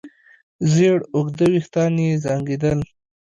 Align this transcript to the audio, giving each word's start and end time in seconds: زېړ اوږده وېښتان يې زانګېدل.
زېړ 0.73 0.97
اوږده 1.15 1.45
وېښتان 1.53 1.93
يې 2.03 2.09
زانګېدل. 2.23 2.79